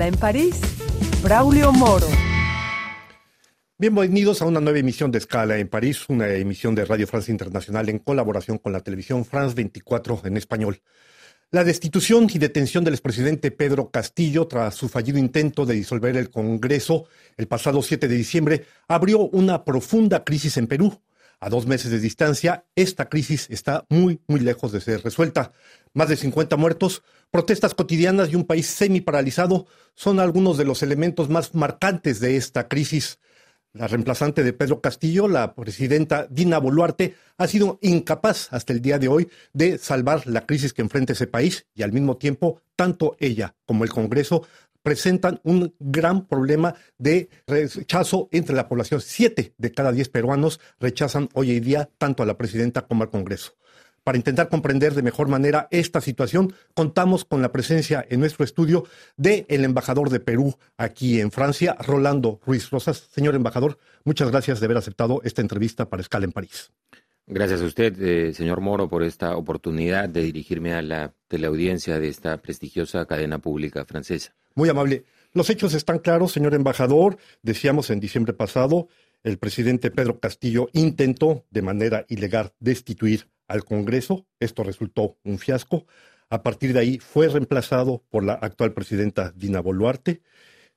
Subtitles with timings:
[0.00, 0.58] en París,
[1.22, 2.06] Braulio Moro.
[3.76, 7.90] Bienvenidos a una nueva emisión de Escala en París, una emisión de Radio Francia Internacional
[7.90, 10.80] en colaboración con la televisión France 24 en español.
[11.50, 16.30] La destitución y detención del expresidente Pedro Castillo tras su fallido intento de disolver el
[16.30, 17.04] Congreso
[17.36, 21.02] el pasado 7 de diciembre abrió una profunda crisis en Perú.
[21.42, 25.50] A dos meses de distancia, esta crisis está muy, muy lejos de ser resuelta.
[25.92, 30.84] Más de 50 muertos, protestas cotidianas y un país semi paralizado son algunos de los
[30.84, 33.18] elementos más marcantes de esta crisis.
[33.72, 39.00] La reemplazante de Pedro Castillo, la presidenta Dina Boluarte, ha sido incapaz hasta el día
[39.00, 43.16] de hoy de salvar la crisis que enfrenta ese país y al mismo tiempo tanto
[43.18, 44.46] ella como el Congreso
[44.82, 49.00] presentan un gran problema de rechazo entre la población.
[49.00, 53.10] Siete de cada diez peruanos rechazan hoy en día tanto a la presidenta como al
[53.10, 53.52] Congreso.
[54.04, 58.84] Para intentar comprender de mejor manera esta situación, contamos con la presencia en nuestro estudio
[59.16, 63.08] del el embajador de Perú aquí en Francia, Rolando Ruiz Rosas.
[63.12, 66.72] Señor embajador, muchas gracias de haber aceptado esta entrevista para Escala en París.
[67.26, 72.08] Gracias a usted, eh, señor Moro, por esta oportunidad de dirigirme a la teleaudiencia de
[72.08, 74.34] esta prestigiosa cadena pública francesa.
[74.54, 75.04] Muy amable.
[75.32, 77.16] Los hechos están claros, señor embajador.
[77.42, 78.88] Decíamos en diciembre pasado,
[79.22, 84.26] el presidente Pedro Castillo intentó de manera ilegal destituir al Congreso.
[84.40, 85.86] Esto resultó un fiasco.
[86.28, 90.22] A partir de ahí fue reemplazado por la actual presidenta Dina Boluarte.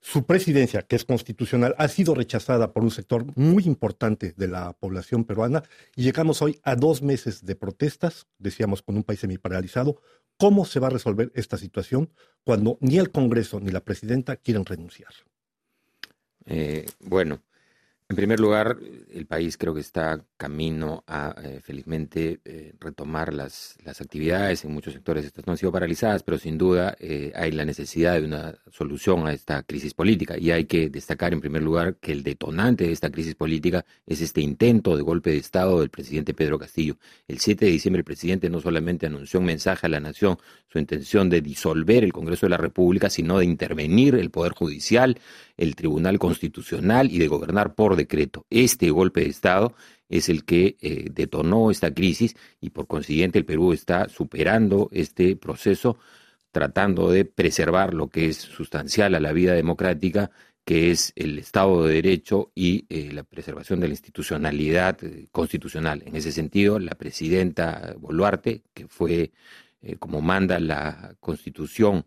[0.02, 4.74] Su presidencia, que es constitucional, ha sido rechazada por un sector muy importante de la
[4.74, 5.64] población peruana
[5.96, 10.00] y llegamos hoy a dos meses de protestas, decíamos, con un país semiparalizado.
[10.38, 12.12] ¿Cómo se va a resolver esta situación
[12.44, 15.14] cuando ni el Congreso ni la presidenta quieren renunciar?
[16.46, 17.42] Eh, bueno,
[18.08, 18.78] en primer lugar,
[19.12, 24.64] el país creo que está camino a, eh, felizmente, eh, retomar las, las, actividades.
[24.64, 28.14] En muchos sectores estas no han sido paralizadas, pero sin duda eh, hay la necesidad
[28.14, 30.38] de una solución a esta crisis política.
[30.38, 34.22] Y hay que destacar, en primer lugar, que el detonante de esta crisis política es
[34.22, 36.98] este intento de golpe de Estado del presidente Pedro Castillo.
[37.28, 40.78] El 7 de diciembre el presidente no solamente anunció un mensaje a la nación, su
[40.78, 45.18] intención de disolver el Congreso de la República, sino de intervenir el Poder Judicial,
[45.58, 48.46] el Tribunal Constitucional y de gobernar por decreto.
[48.50, 49.76] Este golpe de Estado
[50.10, 55.36] es el que eh, detonó esta crisis y por consiguiente el Perú está superando este
[55.36, 55.98] proceso
[56.52, 60.32] tratando de preservar lo que es sustancial a la vida democrática,
[60.64, 66.02] que es el Estado de Derecho y eh, la preservación de la institucionalidad eh, constitucional.
[66.06, 69.32] En ese sentido, la presidenta Boluarte, que fue,
[70.00, 72.06] como manda la Constitución,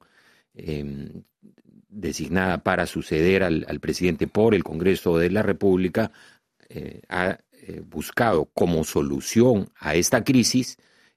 [0.54, 1.22] em,
[1.88, 6.12] designada para suceder al, presidente por el Congreso de la República,
[6.68, 10.76] eh, ha eh, buscado como solución a esta crisis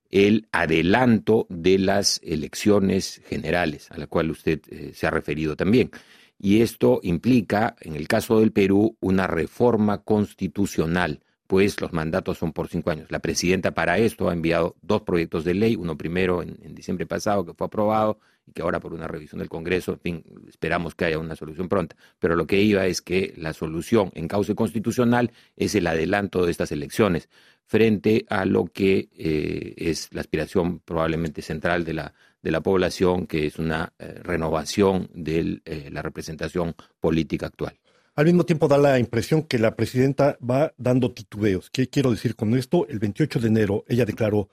[0.10, 5.92] el adelanto de las elecciones generales, a la cual usted eh, se ha referido también.
[6.38, 12.52] Y esto implica, en el caso del Perú, una reforma constitucional, pues los mandatos son
[12.52, 13.12] por cinco años.
[13.12, 17.46] La presidenta para esto ha enviado dos proyectos de ley, uno primero en diciembre pasado
[17.46, 21.06] que fue aprobado y que ahora por una revisión del Congreso, en fin, esperamos que
[21.06, 21.96] haya una solución pronta.
[22.20, 26.52] Pero lo que iba es que la solución en causa constitucional es el adelanto de
[26.52, 27.30] estas elecciones
[27.66, 33.28] frente a lo que eh, es la aspiración probablemente central de la, de la población,
[33.28, 37.80] que es una eh, renovación de eh, la representación política actual.
[38.16, 41.70] Al mismo tiempo da la impresión que la presidenta va dando titubeos.
[41.70, 42.86] ¿Qué quiero decir con esto?
[42.90, 44.50] El 28 de enero ella declaró,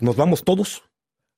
[0.00, 0.82] nos vamos todos,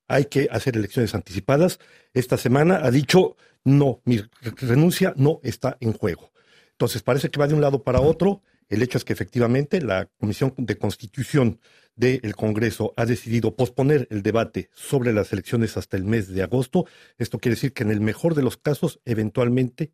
[0.08, 1.78] hay que hacer elecciones anticipadas.
[2.12, 4.22] Esta semana ha dicho, no, mi
[4.56, 6.30] renuncia no está en juego.
[6.72, 8.42] Entonces parece que va de un lado para otro.
[8.68, 11.60] El hecho es que efectivamente la Comisión de Constitución
[11.96, 16.86] del Congreso ha decidido posponer el debate sobre las elecciones hasta el mes de agosto.
[17.18, 19.92] Esto quiere decir que en el mejor de los casos, eventualmente,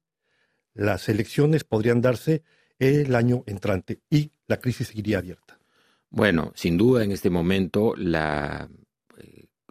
[0.72, 2.42] las elecciones podrían darse
[2.78, 5.58] el año entrante y la crisis seguiría abierta.
[6.08, 8.68] Bueno, sin duda en este momento la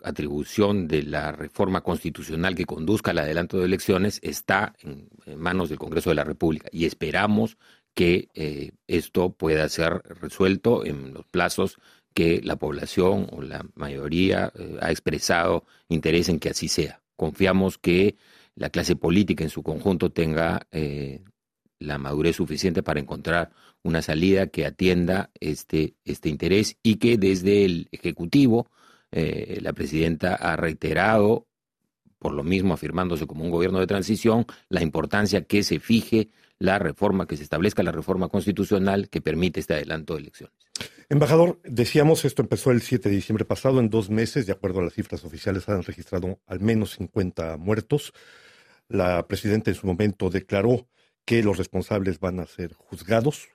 [0.03, 5.79] atribución de la reforma constitucional que conduzca al adelanto de elecciones está en, manos del
[5.79, 7.57] Congreso de la República y esperamos
[7.93, 11.77] que eh, esto pueda ser resuelto en los plazos
[12.13, 17.01] que la población o la mayoría eh, ha expresado interés en que así sea.
[17.15, 18.15] Confiamos que
[18.55, 21.21] la clase política en su conjunto tenga eh,
[21.79, 23.51] la madurez suficiente para encontrar
[23.83, 28.69] una salida que atienda este, este interés y que desde el Ejecutivo
[29.11, 31.47] eh, la presidenta ha reiterado,
[32.19, 36.29] por lo mismo afirmándose como un gobierno de transición, la importancia que se fije
[36.59, 40.55] la reforma, que se establezca la reforma constitucional que permite este adelanto de elecciones.
[41.07, 44.83] Embajador, decíamos, esto empezó el 7 de diciembre pasado, en dos meses, de acuerdo a
[44.83, 48.13] las cifras oficiales, han registrado al menos 50 muertos.
[48.89, 50.87] La presidenta en su momento declaró
[51.25, 53.49] que los responsables van a ser juzgados.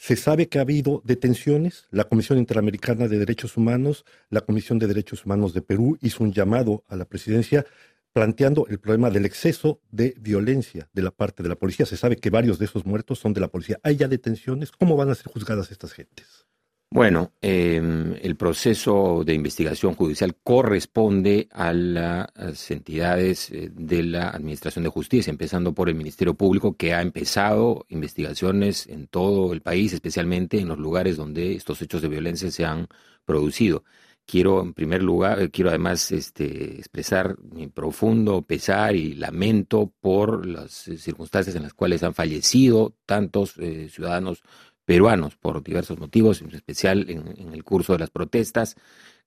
[0.00, 1.88] Se sabe que ha habido detenciones.
[1.90, 6.32] La Comisión Interamericana de Derechos Humanos, la Comisión de Derechos Humanos de Perú hizo un
[6.32, 7.66] llamado a la presidencia
[8.12, 11.84] planteando el problema del exceso de violencia de la parte de la policía.
[11.84, 13.80] Se sabe que varios de esos muertos son de la policía.
[13.82, 14.70] ¿Hay ya detenciones?
[14.70, 16.46] ¿Cómo van a ser juzgadas estas gentes?
[16.90, 24.84] Bueno, em, el proceso de investigación judicial corresponde a las entidades eh, de la Administración
[24.84, 29.92] de Justicia, empezando por el Ministerio Público, que ha empezado investigaciones en todo el país,
[29.92, 32.88] especialmente en los lugares donde estos hechos de violencia se han
[33.26, 33.84] producido.
[34.26, 40.46] Quiero, en primer lugar, eh, quiero además este, expresar mi profundo pesar y lamento por
[40.46, 43.52] las eh, circunstancias en las cuales han fallecido tantos
[43.90, 44.42] ciudadanos
[44.88, 48.74] peruanos por diversos motivos, en especial en, el curso de las protestas.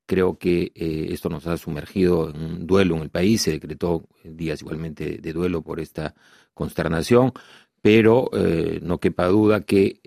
[0.07, 4.07] Creo que eh, esto nos ha sumergido en un duelo en el país, se decretó
[4.23, 6.15] días igualmente de duelo por esta
[6.55, 7.33] consternación,
[7.79, 9.99] pero eh, no quepa duda que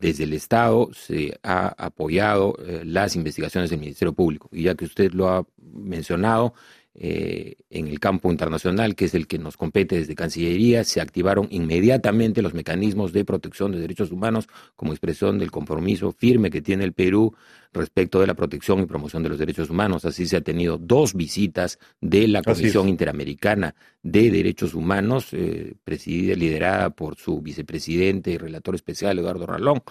[0.00, 4.48] desde el Estado se ha apoyado eh, las investigaciones del Ministerio Público.
[4.50, 6.52] Y ya que usted lo ha mencionado,
[6.98, 11.46] eh, en el campo internacional, que es el que nos compete desde Cancillería, se activaron
[11.50, 16.84] inmediatamente los mecanismos de protección de derechos humanos como expresión del compromiso firme que tiene
[16.84, 17.34] el Perú
[17.76, 20.04] respecto de la protección y promoción de los derechos humanos.
[20.04, 26.34] Así se ha tenido dos visitas de la Comisión Interamericana de Derechos Humanos, eh, presidida
[26.34, 29.82] y liderada por su vicepresidente y relator especial, Eduardo Ralón,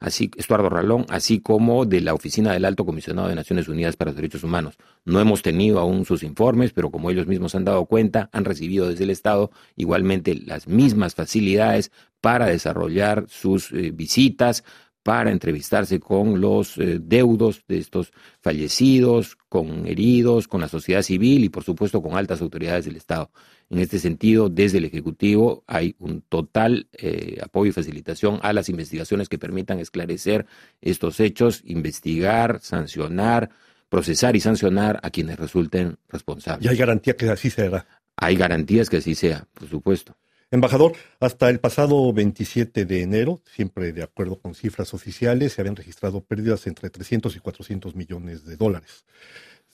[0.00, 4.10] así, Estuardo Ralón, así como de la Oficina del Alto Comisionado de Naciones Unidas para
[4.10, 4.76] los Derechos Humanos.
[5.04, 8.88] No hemos tenido aún sus informes, pero como ellos mismos han dado cuenta, han recibido
[8.88, 14.64] desde el Estado igualmente las mismas facilidades para desarrollar sus eh, visitas,
[15.04, 18.10] para entrevistarse con los eh, deudos de estos
[18.40, 23.30] fallecidos, con heridos, con la sociedad civil y por supuesto con altas autoridades del Estado.
[23.68, 28.70] En este sentido, desde el Ejecutivo hay un total eh, apoyo y facilitación a las
[28.70, 30.46] investigaciones que permitan esclarecer
[30.80, 33.50] estos hechos, investigar, sancionar,
[33.90, 36.64] procesar y sancionar a quienes resulten responsables.
[36.64, 37.86] ¿Y hay garantía que así será?
[38.16, 40.16] Hay garantías que así sea, por supuesto.
[40.54, 45.74] Embajador, hasta el pasado 27 de enero, siempre de acuerdo con cifras oficiales, se habían
[45.74, 49.04] registrado pérdidas entre 300 y 400 millones de dólares.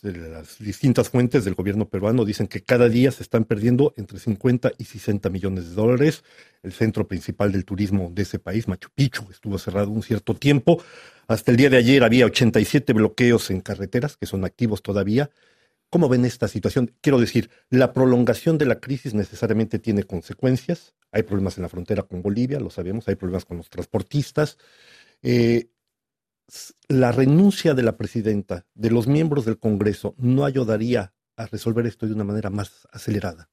[0.00, 4.72] Las distintas fuentes del gobierno peruano dicen que cada día se están perdiendo entre 50
[4.78, 6.24] y 60 millones de dólares.
[6.62, 10.82] El centro principal del turismo de ese país, Machu Picchu, estuvo cerrado un cierto tiempo.
[11.28, 15.28] Hasta el día de ayer había 87 bloqueos en carreteras que son activos todavía.
[15.90, 16.94] ¿Cómo ven esta situación?
[17.00, 20.94] Quiero decir, la prolongación de la crisis necesariamente tiene consecuencias.
[21.10, 24.56] Hay problemas en la frontera con Bolivia, lo sabemos, hay problemas con los transportistas.
[25.22, 25.70] Eh,
[26.88, 32.06] la renuncia de la presidenta, de los miembros del Congreso, no ayudaría a resolver esto
[32.06, 33.50] de una manera más acelerada.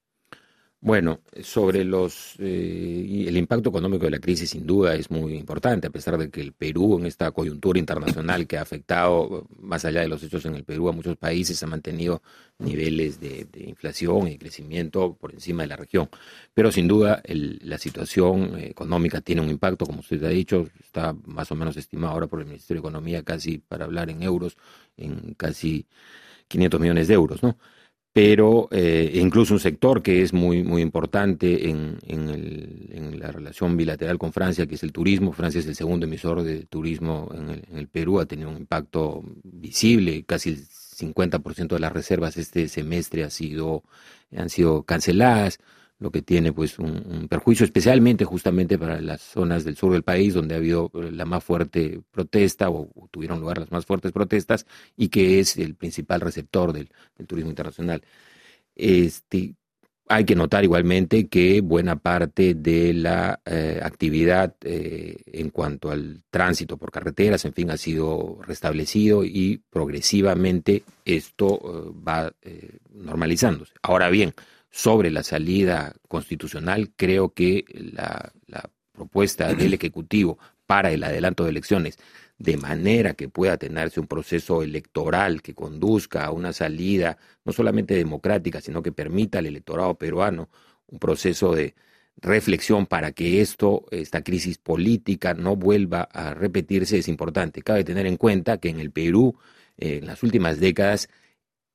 [0.80, 5.88] Bueno, sobre los eh, el impacto económico de la crisis sin duda es muy importante,
[5.88, 10.02] a pesar de que el Perú en esta coyuntura internacional que ha afectado más allá
[10.02, 12.22] de los hechos en el Perú a muchos países ha mantenido
[12.60, 16.10] niveles de, inflación y crecimiento por encima de la región.
[16.54, 21.52] Pero sin duda la situación económica tiene un impacto, como usted ha dicho, está más
[21.52, 24.58] o menos estimado ahora por el Ministerio de Economía casi para hablar en euros
[24.96, 25.88] en casi
[26.48, 27.58] 500 millones de euros, ¿no?
[28.14, 34.18] Pero eh, incluso un sector que es muy, muy importante en, en, la relación bilateral
[34.18, 35.34] con Francia, que es el turismo.
[35.34, 38.58] Francia es el segundo emisor de turismo en el, en el Perú, ha tenido un
[38.58, 40.58] impacto visible, casi el
[40.98, 43.84] 50% de las reservas este semestre ha sido,
[44.36, 45.60] han sido canceladas
[46.00, 50.34] lo que tiene pues un, perjuicio especialmente justamente para las zonas del sur del país
[50.34, 54.66] donde ha habido eh, la más fuerte protesta o, tuvieron lugar las más fuertes protestas
[54.96, 56.90] y que es el principal receptor del,
[57.26, 58.04] turismo internacional.
[58.76, 59.56] Este,
[60.08, 66.22] hay que notar igualmente que buena parte de la eh, actividad eh, en cuanto al
[66.30, 72.32] tránsito por carreteras, en fin, ha sido restablecido y progresivamente esto va
[72.94, 73.74] normalizándose.
[73.82, 74.34] Ahora bien,
[74.70, 78.32] sobre la salida constitucional, creo que la,
[78.94, 81.98] propuesta del Ejecutivo para el adelanto de elecciones,
[82.40, 87.96] de manera que pueda tenerse un proceso electoral que conduzca a una salida no solamente
[87.96, 90.50] democrática, sino que permita al electorado peruano
[90.88, 91.76] un proceso de
[92.18, 97.62] reflexión para que esto, esta crisis política no vuelva a repetirse, es importante.
[97.62, 99.38] Cabe tener en cuenta que en el Perú,
[99.78, 101.10] en las últimas décadas,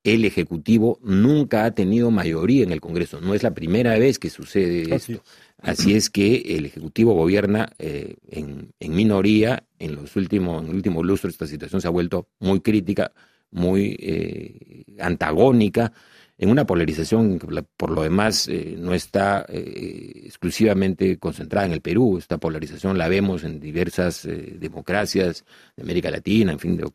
[0.05, 3.21] el Ejecutivo nunca ha tenido mayoría en el Congreso.
[3.21, 5.23] No es la primera vez que sucede esto.
[5.59, 9.63] Así es que el Ejecutivo gobierna eh, en, minoría.
[9.79, 13.13] En, los últimos, en el último lustro esta situación se ha vuelto muy crítica,
[13.53, 15.93] muy eh, antagónica.
[16.37, 22.19] en una polarización que por lo demás eh, no está exclusivamente concentrada en el Perú.
[22.19, 24.29] Esta polarización la vemos en diversas
[24.59, 25.45] democracias
[25.77, 26.89] de América Latina, en fin, de,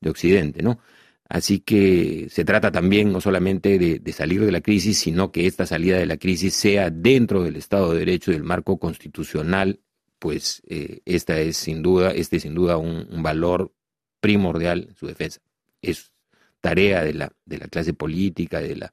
[0.00, 0.78] de, Occidente, ¿no?
[1.30, 5.64] Así que se trata también no solamente de, salir de la crisis, sino que esta
[5.64, 9.78] salida de la crisis sea dentro del Estado de Derecho y del marco constitucional,
[10.18, 10.60] pues
[11.04, 13.72] esta es sin duda, este es sin duda un, valor
[14.20, 15.40] primordial en su defensa.
[15.82, 16.12] Es
[16.60, 18.92] tarea de la, de la clase política, de la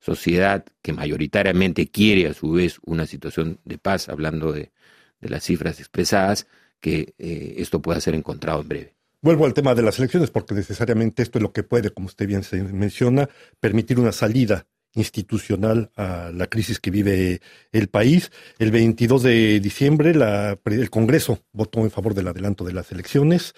[0.00, 4.72] sociedad que mayoritariamente quiere a su vez una situación de paz, hablando de,
[5.20, 6.48] de las cifras expresadas,
[6.80, 8.95] que eh, esto pueda ser encontrado en breve.
[9.22, 12.26] Vuelvo al tema de las elecciones porque necesariamente esto es lo que puede, como usted
[12.26, 13.28] bien se menciona,
[13.60, 17.40] permitir una salida institucional a la crisis que vive
[17.72, 18.30] el país.
[18.58, 23.54] El 22 de diciembre la, el Congreso votó en favor del adelanto de las elecciones.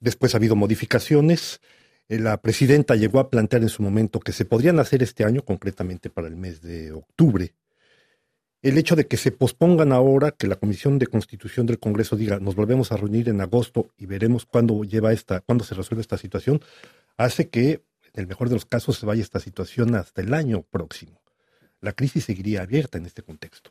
[0.00, 1.60] Después ha habido modificaciones.
[2.08, 5.44] Eh, la presidenta llegó a plantear en su momento que se podrían hacer este año,
[5.44, 7.54] concretamente para el mes de octubre.
[8.62, 12.38] El hecho de que se pospongan ahora, que la Comisión de Constitución del Congreso diga
[12.40, 16.18] nos volvemos a reunir en agosto y veremos cuándo lleva esta, cuándo se resuelve esta
[16.18, 16.60] situación,
[17.16, 20.62] hace que, en el mejor de los casos, se vaya esta situación hasta el año
[20.62, 21.22] próximo.
[21.80, 23.70] La crisis seguiría abierta en este contexto.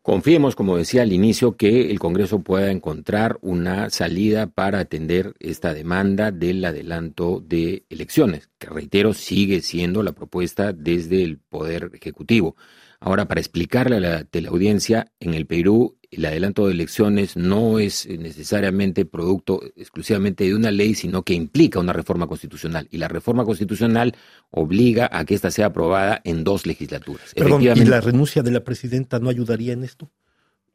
[0.00, 5.74] Confiemos, como decía al inicio, que el Congreso pueda encontrar una salida para atender esta
[5.74, 12.56] demanda del adelanto de elecciones, que reitero, sigue siendo la propuesta desde el Poder Ejecutivo.
[13.00, 18.08] Ahora, para explicarle a la teleaudiencia, en el Perú el adelanto de elecciones no es
[18.08, 22.88] necesariamente producto exclusivamente de una ley, sino que implica una reforma constitucional.
[22.90, 24.14] Y la reforma constitucional
[24.50, 27.34] obliga a que ésta sea aprobada en dos legislaturas.
[27.34, 30.10] Perdón, ¿y la renuncia de la presidenta no ayudaría en esto?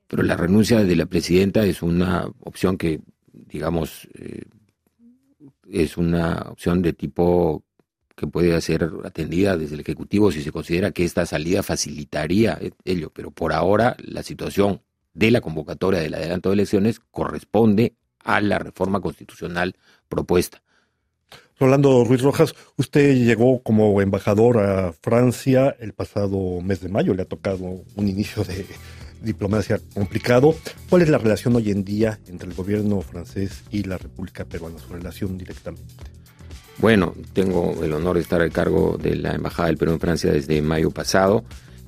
[0.07, 2.99] Pero la renuncia de la presidenta es una opción que,
[3.31, 4.43] digamos, eh,
[5.71, 7.63] es una opción de tipo
[8.21, 13.11] que puede ser atendida desde el Ejecutivo si se considera que esta salida facilitaría ello.
[13.11, 14.81] Pero por ahora la situación
[15.15, 19.75] de la convocatoria del adelanto de elecciones corresponde a la reforma constitucional
[20.07, 20.61] propuesta.
[21.59, 27.23] Rolando Ruiz Rojas, usted llegó como embajador a Francia el pasado mes de mayo, le
[27.23, 28.67] ha tocado un inicio de
[29.23, 30.55] diplomacia complicado.
[30.91, 34.77] ¿Cuál es la relación hoy en día entre el gobierno francés y la República Peruana,
[34.77, 36.20] su relación directamente?
[36.81, 40.31] Bueno, tengo el honor de estar al cargo de la Embajada del Perú en Francia
[40.31, 41.43] desde mayo pasado.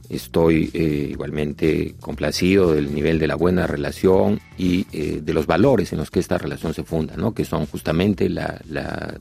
[0.08, 5.92] Estoy eh, igualmente complacido del nivel de la buena relación y eh, de los valores
[5.94, 7.34] en los que esta relación se funda, ¿no?
[7.34, 9.18] que son justamente la, la,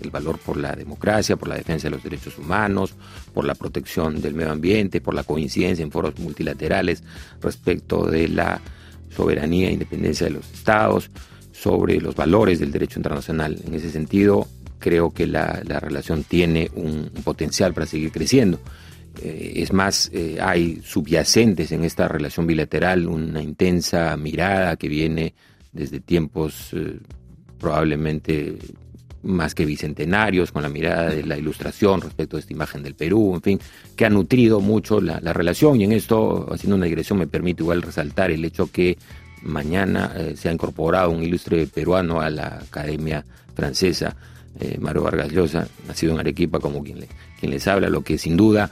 [0.00, 2.94] el valor por la democracia, por la defensa de los derechos humanos,
[3.34, 7.02] por la protección del medio ambiente, por la coincidencia en foros multilaterales
[7.40, 8.60] respecto de la
[9.10, 11.10] soberanía e independencia de los estados,
[11.50, 13.58] sobre los valores del derecho internacional.
[13.66, 14.46] En ese sentido,
[14.86, 18.60] creo que la, la relación tiene un, potencial para seguir creciendo.
[19.20, 25.34] Eh, es más, eh, hay subyacentes en esta relación bilateral una intensa mirada que viene
[25.72, 27.00] desde tiempos eh,
[27.58, 28.58] probablemente
[29.24, 33.34] más que bicentenarios, con la mirada de la ilustración respecto a esta imagen del Perú,
[33.34, 33.60] en fin,
[33.96, 37.64] que ha nutrido mucho la, la relación y en esto, haciendo una digresión, me permite
[37.64, 38.96] igual resaltar el hecho que
[39.42, 43.24] mañana se ha incorporado un ilustre peruano a la Academia
[43.56, 44.14] Francesa,
[44.80, 47.08] Mario Vargas Llosa, nacido en Arequipa, como quien, le,
[47.38, 48.70] quien les habla, lo que sin duda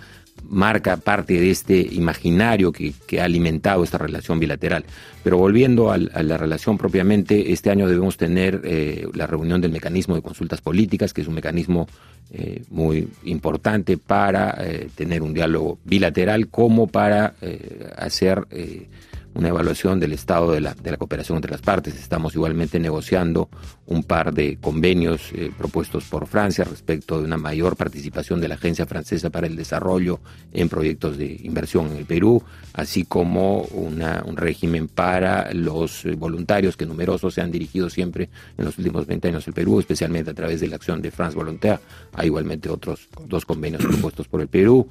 [0.49, 4.85] marca parte de este imaginario que, ha alimentado esta relación bilateral.
[5.23, 10.15] Pero volviendo a, la relación propiamente, este año debemos tener eh, la reunión del mecanismo
[10.15, 11.87] de consultas políticas, que es un mecanismo
[12.33, 18.89] eh, muy importante para eh, tener un diálogo bilateral como para eh, hacer eh,
[19.35, 21.95] una evaluación del estado de la, de la, cooperación entre las partes.
[21.95, 23.49] Estamos igualmente negociando
[23.87, 28.55] un par de convenios eh, propuestos por Francia respecto de una mayor participación de la
[28.55, 30.21] Agencia Francesa para el Desarrollo
[30.53, 36.15] en proyectos de inversión en el Perú, así como una, un régimen para los eh,
[36.15, 40.31] voluntarios que numerosos se han dirigido siempre en los últimos 20 años al Perú, especialmente
[40.31, 41.81] a través de la acción de France Volontaire.
[42.13, 44.89] Hay igualmente otros dos convenios propuestos por el Perú.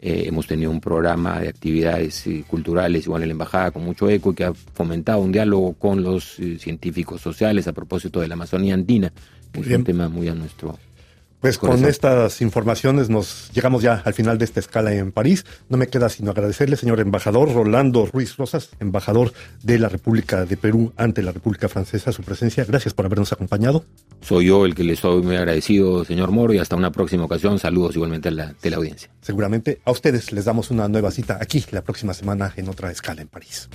[0.00, 4.08] Eh, hemos tenido un programa de actividades eh, culturales, igual en la embajada, con mucho
[4.08, 8.28] eco, y que ha fomentado un diálogo con los eh, científicos sociales a propósito de
[8.28, 9.12] la Amazonía andina,
[9.52, 10.78] que es un tema muy a nuestro
[11.40, 15.44] pues con estas informaciones nos llegamos ya al final de esta escala en París.
[15.68, 20.56] No me queda sino agradecerle, señor embajador Rolando Ruiz Rosas, embajador de la República de
[20.56, 22.64] Perú ante la República Francesa, su presencia.
[22.64, 23.84] Gracias por habernos acompañado.
[24.20, 27.58] Soy yo el que le soy muy agradecido, señor Moro, y hasta una próxima ocasión.
[27.58, 29.10] Saludos igualmente a la teleaudiencia.
[29.20, 33.22] Seguramente a ustedes les damos una nueva cita aquí la próxima semana en otra escala
[33.22, 33.68] en París.